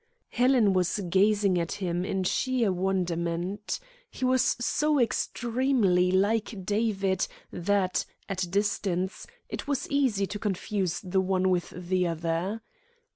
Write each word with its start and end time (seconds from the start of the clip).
Helen 0.29 0.73
was 0.73 0.99
gazing 1.11 1.59
at 1.59 1.73
him 1.73 2.03
in 2.03 2.23
sheer 2.23 2.71
wonderment. 2.73 3.79
He 4.09 4.25
was 4.25 4.41
so 4.59 4.99
extremely 4.99 6.11
like 6.11 6.65
David 6.65 7.27
that, 7.51 8.07
at 8.27 8.41
a 8.41 8.49
distance, 8.49 9.27
it 9.47 9.67
was 9.67 9.87
easy 9.91 10.25
to 10.25 10.39
confuse 10.39 11.01
the 11.01 11.21
one 11.21 11.51
with 11.51 11.69
the 11.69 12.07
other. 12.07 12.63